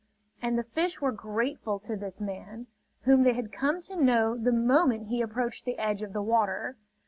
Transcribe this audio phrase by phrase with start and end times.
[0.41, 2.65] And the fish were grateful to this man,
[3.01, 6.75] whom they had come to know the moment he approached the edge of the water.